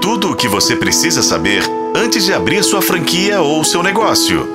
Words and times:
Tudo 0.00 0.30
o 0.30 0.34
que 0.34 0.48
você 0.48 0.74
precisa 0.74 1.22
saber 1.22 1.62
antes 1.94 2.24
de 2.24 2.32
abrir 2.32 2.64
sua 2.64 2.80
franquia 2.80 3.42
ou 3.42 3.62
seu 3.62 3.82
negócio. 3.82 4.48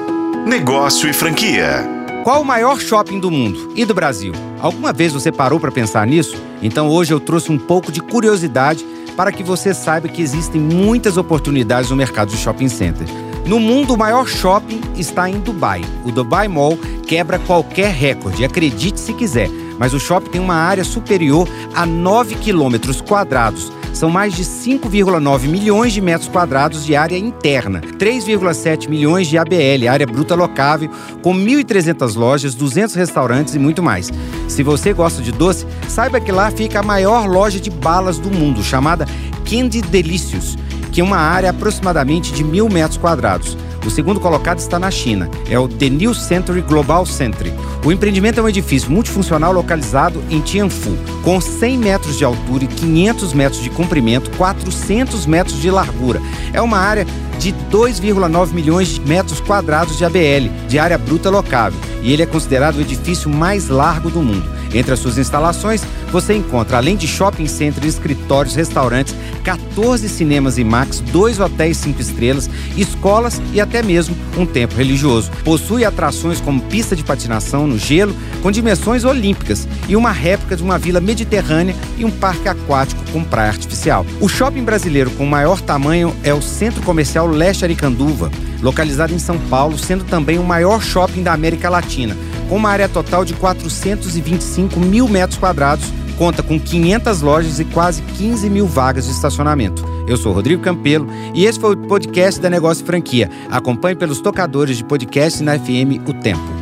Negócio 0.44 1.08
e 1.08 1.14
franquia. 1.14 1.88
Qual 2.24 2.42
o 2.42 2.46
maior 2.46 2.80
shopping 2.80 3.20
do 3.20 3.30
mundo 3.30 3.72
e 3.76 3.86
do 3.86 3.94
Brasil? 3.94 4.34
Alguma 4.60 4.92
vez 4.92 5.14
você 5.14 5.32
parou 5.32 5.60
para 5.60 5.72
pensar 5.72 6.08
nisso? 6.08 6.36
Então 6.64 6.90
hoje 6.90 7.14
eu 7.14 7.20
trouxe 7.20 7.52
um 7.52 7.60
pouco 7.60 7.92
de 7.92 8.02
curiosidade 8.02 8.84
para 9.16 9.32
que 9.32 9.44
você 9.44 9.72
saiba 9.72 10.08
que 10.08 10.20
existem 10.20 10.60
muitas 10.60 11.16
oportunidades 11.16 11.92
no 11.92 11.96
mercado 11.96 12.30
de 12.30 12.38
shopping 12.38 12.68
center. 12.68 13.08
No 13.46 13.60
mundo, 13.60 13.94
o 13.94 13.98
maior 13.98 14.28
shopping 14.28 14.82
está 14.98 15.30
em 15.30 15.40
Dubai. 15.40 15.82
O 16.04 16.12
Dubai 16.12 16.48
Mall 16.48 16.76
quebra 17.06 17.38
qualquer 17.38 17.94
recorde, 17.94 18.44
acredite 18.44 19.00
se 19.00 19.14
quiser, 19.14 19.50
mas 19.78 19.94
o 19.94 20.00
shopping 20.00 20.32
tem 20.32 20.42
uma 20.42 20.56
área 20.56 20.84
superior 20.84 21.48
a 21.76 21.86
9 21.86 22.34
quilômetros 22.36 23.00
quadrados. 23.00 23.72
São 23.96 24.10
mais 24.10 24.34
de 24.34 24.44
5,9 24.44 25.48
milhões 25.48 25.94
de 25.94 26.02
metros 26.02 26.28
quadrados 26.28 26.86
de 26.86 26.98
área 26.98 27.18
interna, 27.18 27.80
3,7 27.98 28.90
milhões 28.90 29.26
de 29.26 29.38
ABL, 29.38 29.88
área 29.90 30.06
bruta 30.06 30.36
locável, 30.36 30.90
com 31.24 31.34
1.300 31.34 32.14
lojas, 32.18 32.54
200 32.54 32.94
restaurantes 32.94 33.56
e 33.56 33.60
muito 33.60 33.82
mais. 33.82 34.12
Se 34.50 34.62
você 34.64 34.92
gosta 34.92 35.22
de 35.22 35.32
doce, 35.32 35.66
saiba 35.88 36.20
que 36.20 36.30
lá 36.30 36.52
fica 36.52 36.82
a 36.82 36.84
maior 36.84 37.26
loja 37.26 37.58
de 37.58 37.70
balas 37.70 38.20
do 38.20 38.30
mundo, 38.30 38.62
chamada 38.62 39.08
Candy 39.50 39.82
Delicious, 39.82 40.58
que 40.92 41.00
é 41.00 41.04
uma 41.04 41.18
área 41.18 41.52
aproximadamente 41.52 42.34
de 42.34 42.44
mil 42.44 42.68
metros 42.68 42.98
quadrados. 42.98 43.58
O 43.86 43.90
segundo 43.92 44.20
colocado 44.20 44.58
está 44.58 44.80
na 44.80 44.90
China, 44.90 45.30
é 45.48 45.60
o 45.60 45.68
The 45.68 45.90
New 45.90 46.14
Century 46.16 46.62
Global 46.62 47.06
Century. 47.06 47.54
O 47.86 47.92
empreendimento 47.92 48.40
é 48.40 48.44
um 48.44 48.50
edifício 48.50 48.90
multifuncional 48.90 49.54
localizado 49.54 50.24
em 50.30 50.42
Tianfu, 50.42 50.98
com 51.24 51.40
100 51.40 51.78
metros 51.78 52.18
de 52.18 52.26
altura 52.26 52.64
e 52.64 52.68
500 52.68 53.34
metros 53.34 53.62
de 53.62 53.70
comprimento, 53.70 54.32
400 54.38 55.28
metros 55.28 55.62
de 55.62 55.70
largura. 55.70 56.20
É 56.52 56.60
uma 56.60 56.80
área 56.80 57.06
de 57.40 57.54
2,9 57.72 58.54
milhões 58.54 58.90
de 58.90 59.02
metros 59.02 59.40
quadrados 59.40 59.98
de 59.98 60.06
ABL, 60.06 60.50
de 60.68 60.80
área 60.80 60.98
bruta 60.98 61.30
locável, 61.30 61.80
e 62.02 62.12
ele 62.12 62.24
é 62.24 62.26
considerado 62.26 62.76
o 62.76 62.82
edifício 62.82 63.30
mais 63.30 63.70
largo 63.70 64.10
do 64.10 64.22
mundo. 64.22 64.56
Entre 64.74 64.92
as 64.92 65.00
suas 65.00 65.18
instalações, 65.18 65.82
você 66.12 66.34
encontra, 66.34 66.78
além 66.78 66.98
de 66.98 67.08
shopping 67.08 67.48
centers, 67.48 67.86
escritórios, 67.86 68.56
restaurantes, 68.56 69.16
14 69.44 70.10
cinemas 70.10 70.58
IMAX, 70.58 71.00
dois 71.00 71.40
hotéis 71.40 71.78
cinco 71.78 72.02
estrelas, 72.02 72.50
escolas 72.76 73.42
e 73.54 73.62
até 73.62 73.82
mesmo 73.82 74.16
um 74.38 74.46
templo 74.46 74.78
religioso. 74.78 75.32
Possui 75.44 75.86
atrações 75.86 76.42
como 76.42 76.62
pista 76.62 76.96
de 76.96 77.04
patinação 77.04 77.68
no 77.68 77.78
gelo, 77.78 78.16
com 78.42 78.52
dimensões 78.52 79.06
olímpicas, 79.06 79.68
e 79.88 79.96
uma 79.96 80.12
réplica 80.12 80.58
de 80.58 80.64
uma 80.64 80.78
vila 80.78 81.00
mediterrânea 81.00 81.76
e 81.98 82.04
um 82.04 82.12
parque 82.12 82.50
aquático 82.50 83.04
com 83.12 83.24
praia 83.24 83.50
artificial. 83.50 84.06
O 84.20 84.28
shopping 84.28 84.64
brasileiro 84.64 85.12
com 85.12 85.26
maior 85.26 85.62
tamanho 85.62 86.14
é 86.24 86.34
o 86.34 86.42
Centro 86.42 86.82
Comercial 86.82 87.25
Leste 87.32 87.64
Aricanduva, 87.64 88.32
localizado 88.62 89.14
em 89.14 89.20
São 89.20 89.38
Paulo, 89.50 89.78
sendo 89.78 90.04
também 90.04 90.38
o 90.38 90.44
maior 90.44 90.82
shopping 90.82 91.24
da 91.24 91.34
América 91.34 91.70
Latina, 91.70 92.16
com 92.50 92.58
uma 92.58 92.70
área 92.70 92.88
total 92.88 93.26
de 93.26 93.34
425 93.34 94.80
mil 94.80 95.08
metros 95.08 95.38
quadrados, 95.38 95.86
conta 96.18 96.42
com 96.42 96.60
500 96.60 97.22
lojas 97.22 97.60
e 97.60 97.66
quase 97.66 98.02
15 98.18 98.50
mil 98.50 98.68
vagas 98.68 99.06
de 99.06 99.12
estacionamento. 99.12 99.84
Eu 100.08 100.18
sou 100.18 100.32
Rodrigo 100.34 100.62
Campelo 100.62 101.08
e 101.34 101.46
esse 101.46 101.60
foi 101.60 101.74
o 101.74 101.78
podcast 101.78 102.40
da 102.40 102.50
Negócio 102.50 102.86
Franquia. 102.86 103.30
Acompanhe 103.50 103.96
pelos 103.96 104.22
tocadores 104.22 104.78
de 104.78 104.84
podcast 104.84 105.42
na 105.44 105.58
FM 105.58 106.08
O 106.08 106.14
Tempo. 106.14 106.55